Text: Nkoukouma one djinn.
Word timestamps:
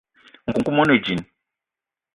Nkoukouma 0.47 0.79
one 0.83 0.95
djinn. 1.03 1.21